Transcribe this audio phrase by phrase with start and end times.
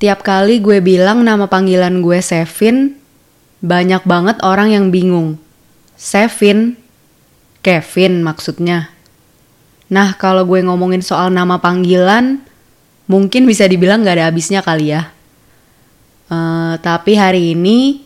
[0.00, 2.96] Tiap kali gue bilang nama panggilan gue Sevin,
[3.60, 5.36] banyak banget orang yang bingung.
[5.92, 6.80] Sevin,
[7.60, 8.88] Kevin maksudnya.
[9.92, 12.40] Nah, kalau gue ngomongin soal nama panggilan,
[13.12, 15.12] mungkin bisa dibilang gak ada habisnya kali ya.
[16.32, 18.00] Uh, tapi hari ini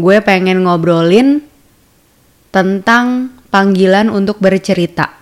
[0.00, 1.44] gue pengen ngobrolin
[2.48, 5.12] tentang panggilan untuk bercerita.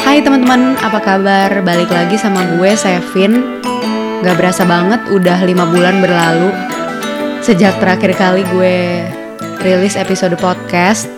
[0.00, 1.60] Hai teman-teman, apa kabar?
[1.60, 3.60] Balik lagi sama gue, Sevin
[4.20, 6.52] Gak berasa banget udah lima bulan berlalu.
[7.40, 9.08] Sejak terakhir kali gue
[9.64, 11.08] rilis episode podcast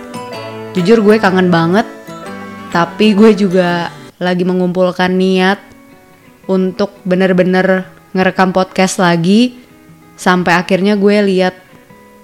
[0.79, 1.83] Jujur gue kangen banget.
[2.71, 3.91] Tapi gue juga
[4.23, 5.59] lagi mengumpulkan niat
[6.47, 9.59] Untuk bener-bener ngerekam podcast lagi.
[10.15, 11.59] Sampai akhirnya gue lihat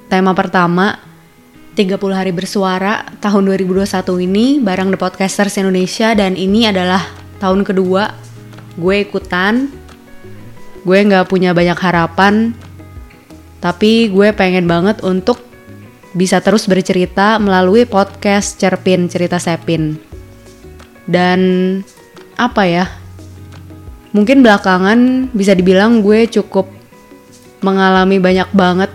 [0.07, 0.95] tema pertama
[1.75, 3.83] 30 hari bersuara tahun 2021
[4.31, 6.15] ini bareng The Podcasters Indonesia.
[6.15, 7.03] Dan ini adalah
[7.43, 8.15] tahun kedua
[8.79, 9.78] gue ikutan
[10.83, 12.55] gue nggak punya banyak harapan
[13.59, 15.43] tapi gue pengen banget untuk
[16.15, 19.99] bisa terus bercerita melalui podcast Cerpin Cerita Sepin.
[21.09, 21.41] Dan
[22.39, 22.87] apa ya
[24.15, 26.71] mungkin belakangan bisa dibilang gue cukup
[27.61, 28.91] mengalami banyak banget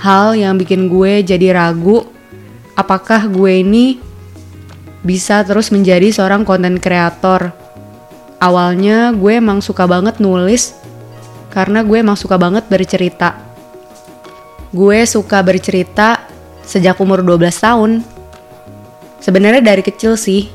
[0.00, 2.08] hal yang bikin gue jadi ragu
[2.72, 4.00] apakah gue ini
[5.04, 7.52] bisa terus menjadi seorang konten kreator.
[8.40, 10.83] Awalnya gue emang suka banget nulis
[11.54, 13.38] karena gue emang suka banget bercerita.
[14.74, 16.26] Gue suka bercerita
[16.66, 17.90] sejak umur 12 tahun.
[19.22, 20.50] Sebenarnya dari kecil sih.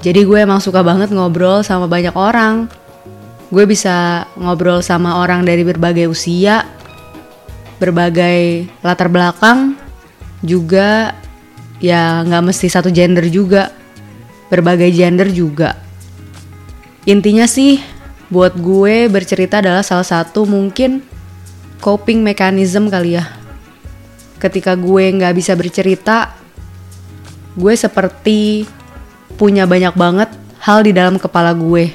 [0.00, 2.70] Jadi gue emang suka banget ngobrol sama banyak orang.
[3.50, 6.62] Gue bisa ngobrol sama orang dari berbagai usia,
[7.82, 9.74] berbagai latar belakang,
[10.46, 11.14] juga
[11.82, 13.74] ya nggak mesti satu gender juga,
[14.46, 15.74] berbagai gender juga.
[17.06, 17.78] Intinya sih
[18.26, 21.02] buat gue bercerita adalah salah satu mungkin
[21.78, 23.24] coping mechanism kali ya.
[24.42, 26.34] Ketika gue nggak bisa bercerita,
[27.56, 28.68] gue seperti
[29.38, 30.30] punya banyak banget
[30.60, 31.94] hal di dalam kepala gue.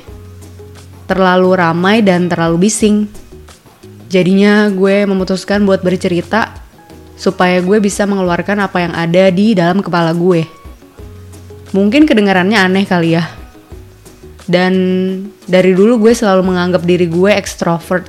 [1.05, 3.11] Terlalu ramai dan terlalu bising.
[4.07, 6.55] Jadinya gue memutuskan buat bercerita
[7.19, 10.47] supaya gue bisa mengeluarkan apa yang ada di dalam kepala gue.
[11.72, 13.23] Mungkin kedengarannya aneh kali ya,
[14.51, 14.73] dan
[15.47, 18.03] dari dulu gue selalu menganggap diri gue extrovert.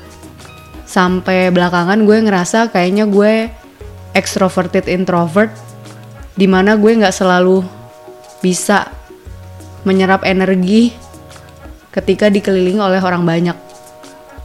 [0.82, 3.46] Sampai belakangan gue ngerasa kayaknya gue
[4.12, 5.54] extroverted introvert
[6.34, 7.62] di mana gue nggak selalu
[8.42, 8.90] bisa
[9.86, 10.90] menyerap energi
[11.94, 13.56] ketika dikelilingi oleh orang banyak.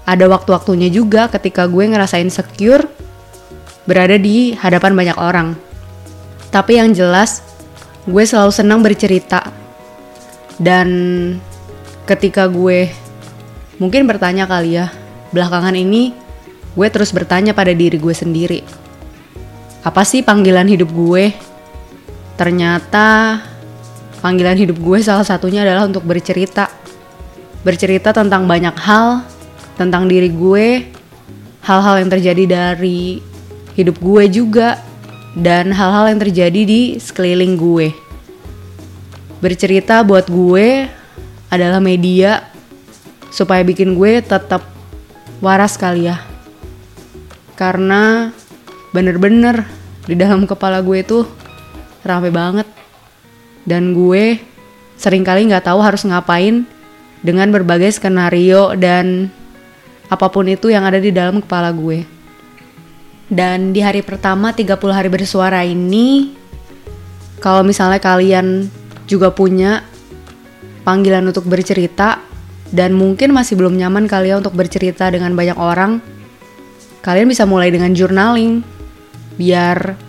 [0.07, 2.85] Ada waktu-waktunya juga ketika gue ngerasain secure
[3.89, 5.57] berada di hadapan banyak orang.
[6.53, 7.43] Tapi yang jelas
[8.05, 9.41] gue selalu senang bercerita.
[10.57, 10.89] Dan
[12.07, 12.87] ketika gue
[13.77, 14.89] mungkin bertanya kali ya,
[15.35, 16.15] belakangan ini
[16.73, 18.63] gue terus bertanya pada diri gue sendiri.
[19.83, 21.35] Apa sih panggilan hidup gue?
[22.39, 23.39] Ternyata
[24.23, 26.71] panggilan hidup gue salah satunya adalah untuk bercerita.
[27.67, 29.27] Bercerita tentang banyak hal,
[29.75, 30.87] tentang diri gue,
[31.67, 33.19] hal-hal yang terjadi dari
[33.75, 34.79] hidup gue juga,
[35.35, 37.91] dan hal-hal yang terjadi di sekeliling gue.
[39.43, 40.96] Bercerita buat gue
[41.47, 42.43] adalah media
[43.31, 44.63] supaya bikin gue tetap
[45.39, 46.19] waras kali ya.
[47.57, 48.31] Karena
[48.93, 49.65] bener-bener
[50.07, 51.25] di dalam kepala gue tuh
[52.03, 52.67] rame banget.
[53.67, 54.39] Dan gue
[54.95, 56.63] sering kali nggak tahu harus ngapain
[57.19, 59.27] dengan berbagai skenario dan
[60.07, 62.07] apa pun itu yang ada di dalam kepala gue.
[63.27, 66.31] Dan di hari pertama 30 hari bersuara ini,
[67.43, 68.71] kalau misalnya kalian
[69.03, 69.83] juga punya
[70.87, 72.23] panggilan untuk bercerita
[72.71, 75.99] dan mungkin masih belum nyaman kalian untuk bercerita dengan banyak orang,
[77.03, 78.63] kalian bisa mulai dengan journaling
[79.35, 79.99] biar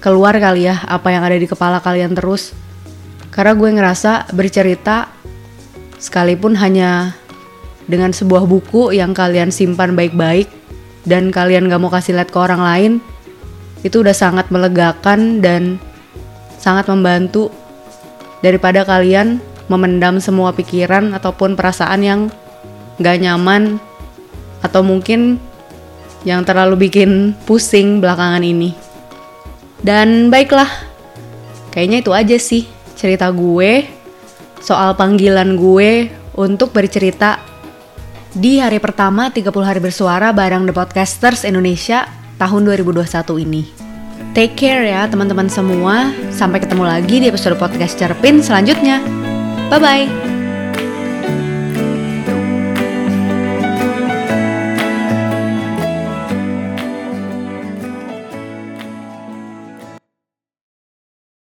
[0.00, 2.56] keluar kali ya apa yang ada di kepala kalian terus.
[3.28, 5.12] Karena gue ngerasa bercerita
[6.00, 7.12] sekalipun hanya
[7.84, 10.48] dengan sebuah buku yang kalian simpan baik-baik
[11.04, 12.92] dan kalian gak mau kasih lihat ke orang lain,
[13.84, 15.76] itu udah sangat melegakan dan
[16.56, 17.52] sangat membantu
[18.40, 22.20] daripada kalian memendam semua pikiran ataupun perasaan yang
[23.02, 23.78] gak nyaman
[24.62, 25.38] atau mungkin
[26.26, 28.74] yang terlalu bikin pusing belakangan ini.
[29.82, 30.66] Dan baiklah,
[31.70, 32.66] kayaknya itu aja sih
[32.98, 33.86] cerita gue
[34.58, 37.38] soal panggilan gue untuk bercerita
[38.36, 42.04] di hari pertama 30 hari bersuara bareng The Podcasters Indonesia
[42.36, 43.62] tahun 2021 ini.
[44.36, 46.12] Take care ya teman-teman semua.
[46.28, 49.25] Sampai ketemu lagi di episode podcast Cerpin selanjutnya.
[49.68, 50.35] 拜拜。